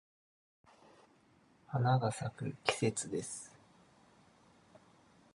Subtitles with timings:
[1.67, 3.55] 花が咲く季節です。